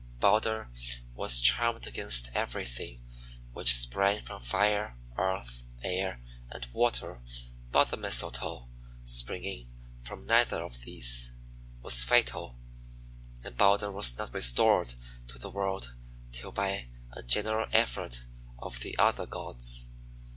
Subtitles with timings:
[0.19, 0.71] Balder
[1.13, 3.03] was charmed against everything
[3.53, 7.21] which sprang from fire, earth, air, and water,
[7.71, 8.67] but the Mistletoe,
[9.05, 9.69] springing
[10.01, 11.33] from neither of these,
[11.83, 12.57] was fatal,
[13.43, 14.95] and Balder was not restored
[15.27, 15.95] to the world
[16.31, 18.25] till by a general effort
[18.57, 19.91] of the other gods.